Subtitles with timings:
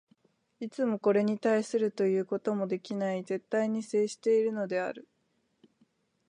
[0.59, 5.07] いつもこれに対するということもできない絶対に接しているのである。